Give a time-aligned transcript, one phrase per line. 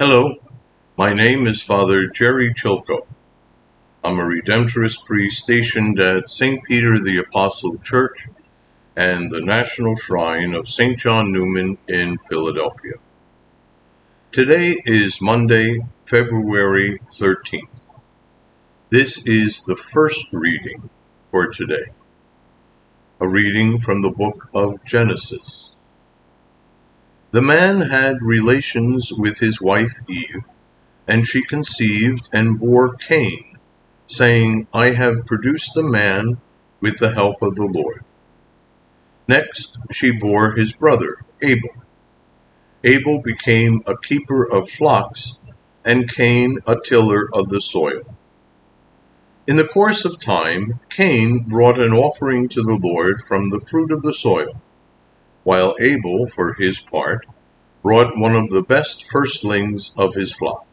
[0.00, 0.36] Hello,
[0.96, 3.06] my name is Father Gerry Chylko.
[4.02, 6.64] I'm a Redemptorist priest stationed at St.
[6.64, 8.28] Peter the Apostle Church
[8.96, 10.98] and the National Shrine of St.
[10.98, 12.94] John Neumann in Philadelphia.
[14.32, 18.00] Today is Monday, February 13th.
[18.88, 20.88] This is the first reading
[21.30, 21.88] for today,
[23.20, 25.69] a reading from the book of Genesis.
[27.32, 30.42] The man had relations with his wife Eve,
[31.06, 33.56] and she conceived and bore Cain,
[34.08, 36.38] saying, I have produced a man
[36.80, 38.02] with the help of the Lord.
[39.28, 41.70] Next she bore his brother Abel.
[42.82, 45.34] Abel became a keeper of flocks,
[45.84, 48.02] and Cain a tiller of the soil.
[49.46, 53.92] In the course of time, Cain brought an offering to the Lord from the fruit
[53.92, 54.60] of the soil
[55.44, 57.26] while Abel, for his part,
[57.82, 60.66] brought one of the best firstlings of his flock.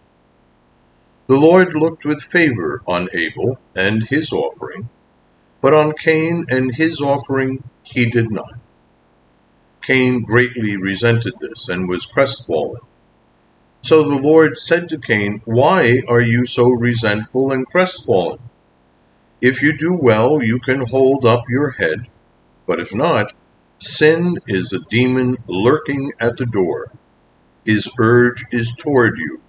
[1.28, 4.90] The Lord looked with favor on Abel and his offering,
[5.62, 8.54] but on Cain and his offering he did not.
[9.82, 12.82] Cain greatly resented this and was crestfallen.
[13.82, 18.40] So the Lord said to Cain, Why are you so resentful and crestfallen?
[19.40, 22.08] If you do well, you can hold up your head,
[22.66, 23.34] but if not,
[23.80, 26.92] Sin is a demon lurking at the door.
[27.64, 29.42] His urge is toward you,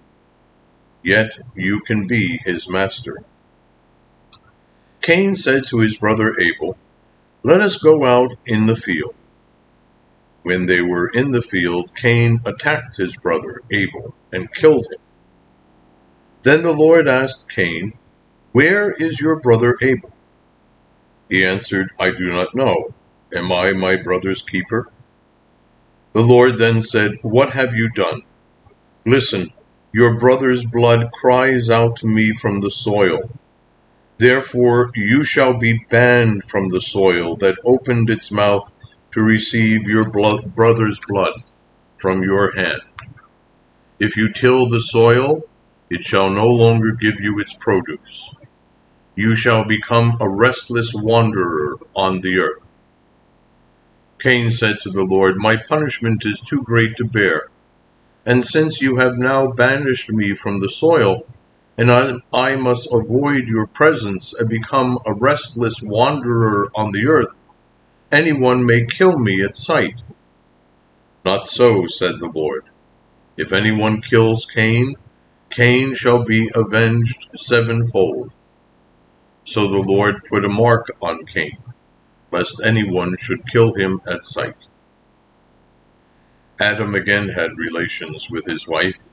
[1.03, 3.23] yet you can be his master.
[5.01, 6.77] Cain said to his brother Abel,
[7.41, 9.15] Let us go out in the field.
[10.43, 14.99] When they were in the field, Cain attacked his brother Abel and killed him.
[16.43, 17.93] Then the Lord asked Cain,
[18.51, 20.11] Where is your brother Abel?
[21.29, 22.93] He answered, I do not know.
[23.33, 24.89] Am I my brother's keeper?
[26.13, 28.23] The Lord then said, What have you done?
[29.05, 29.53] Listen,
[29.93, 33.29] your brother's blood cries out to me from the soil.
[34.17, 38.73] Therefore you shall be banned from the soil that opened its mouth
[39.11, 41.43] to receive your brother's blood
[41.97, 42.81] from your hand.
[43.99, 45.43] If you till the soil,
[45.89, 48.31] it shall no longer give you its produce.
[49.15, 52.68] You shall become a restless wanderer on the earth.
[54.19, 57.49] Cain said to the Lord, My punishment is too great to bear.
[58.25, 61.25] And since you have now banished me from the soil,
[61.77, 67.39] and I, I must avoid your presence and become a restless wanderer on the earth,
[68.11, 70.01] anyone may kill me at sight.
[71.23, 72.65] Not so, said the Lord.
[73.37, 74.95] If anyone kills Cain,
[75.49, 78.31] Cain shall be avenged sevenfold.
[79.45, 81.57] So the Lord put a mark on Cain
[82.31, 84.55] lest anyone should kill him at sight.
[86.59, 89.03] Adam again had relations with his wife,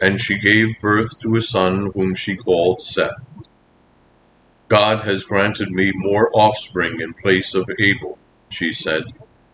[0.00, 3.38] and she gave birth to a son whom she called Seth.
[4.68, 9.04] God has granted me more offspring in place of Abel, she said,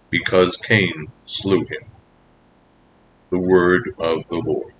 [0.09, 1.91] because Cain slew him.
[3.31, 4.73] The word of the Lord.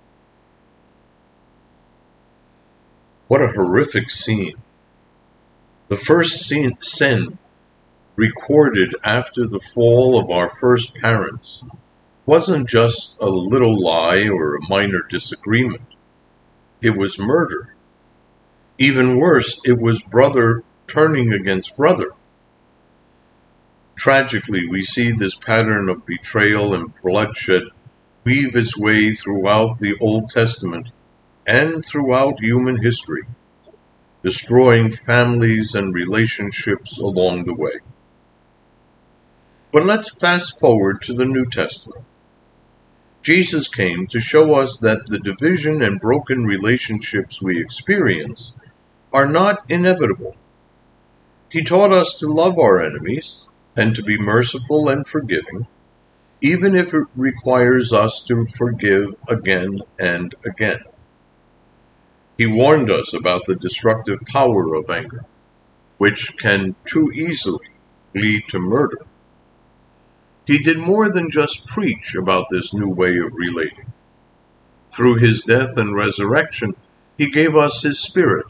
[3.27, 4.55] What a horrific scene.
[5.87, 6.77] The first sin
[8.15, 11.61] recorded after the fall of our first parents
[12.25, 15.81] wasn't just a little lie or a minor disagreement.
[16.81, 17.73] It was murder.
[18.77, 22.11] Even worse, it was brother turning against brother.
[23.95, 27.63] Tragically, we see this pattern of betrayal and bloodshed
[28.23, 30.89] weave its way throughout the Old Testament
[31.45, 33.23] and throughout human history,
[34.23, 37.79] destroying families and relationships along the way.
[39.71, 42.03] But let's fast forward to the New Testament.
[43.23, 48.53] Jesus came to show us that the division and broken relationships we experience
[49.13, 50.35] are not inevitable.
[51.49, 53.45] He taught us to love our enemies
[53.75, 55.67] and to be merciful and forgiving,
[56.41, 60.83] even if it requires us to forgive again and again.
[62.37, 65.25] He warned us about the destructive power of anger,
[65.97, 67.69] which can too easily
[68.15, 69.05] lead to murder.
[70.47, 73.93] He did more than just preach about this new way of relating.
[74.89, 76.75] Through his death and resurrection,
[77.17, 78.47] he gave us his Spirit,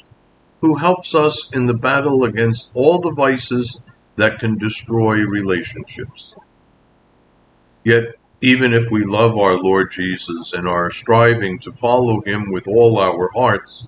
[0.61, 3.79] who helps us in the battle against all the vices
[4.15, 6.33] that can destroy relationships.
[7.83, 12.67] Yet, even if we love our Lord Jesus and are striving to follow him with
[12.67, 13.87] all our hearts,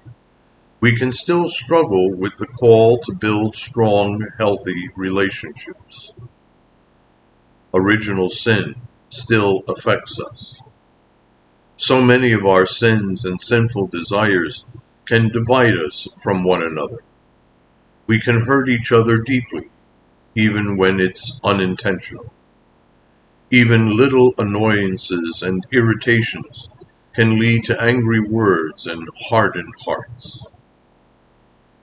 [0.81, 6.11] we can still struggle with the call to build strong, healthy relationships
[7.73, 8.75] original sin
[9.09, 10.55] still affects us.
[11.77, 14.63] So many of our sins and sinful desires
[15.05, 17.03] can divide us from one another.
[18.05, 19.69] We can hurt each other deeply,
[20.35, 22.31] even when it's unintentional.
[23.51, 26.69] Even little annoyances and irritations
[27.13, 30.45] can lead to angry words and hardened hearts.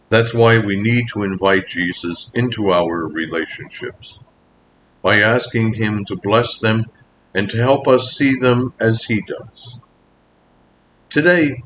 [0.09, 4.19] That's why we need to invite Jesus into our relationships
[5.03, 6.87] by asking Him to bless them
[7.35, 9.79] and to help us see them as He does.
[11.09, 11.63] Today,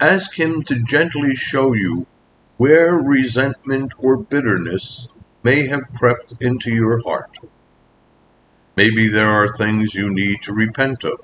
[0.00, 2.06] ask Him to gently show you
[2.56, 5.08] where resentment or bitterness
[5.42, 7.38] may have crept into your heart.
[8.76, 11.20] Maybe there are things you need to repent of,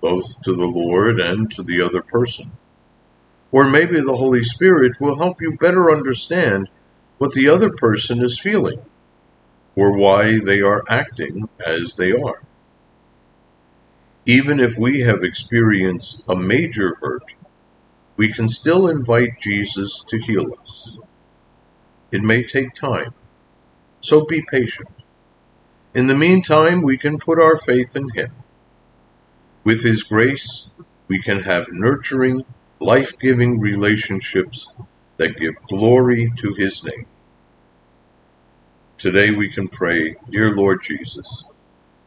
[0.00, 2.52] both to the Lord and to the other person.
[3.52, 6.68] Or maybe the Holy Spirit will help you better understand
[7.18, 8.80] what the other person is feeling
[9.80, 12.42] or why they are acting as they are.
[14.26, 17.22] Even if we have experienced a major hurt,
[18.18, 20.98] we can still invite Jesus to heal us.
[22.12, 23.14] It may take time,
[24.02, 24.90] so be patient.
[25.94, 28.32] In the meantime, we can put our faith in Him.
[29.64, 30.66] With His grace,
[31.08, 32.44] we can have nurturing,
[32.80, 34.68] life giving relationships
[35.16, 37.06] that give glory to His name.
[39.00, 41.44] Today we can pray, Dear Lord Jesus,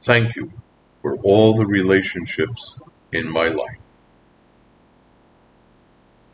[0.03, 0.51] thank you
[1.01, 2.75] for all the relationships
[3.13, 3.82] in my life.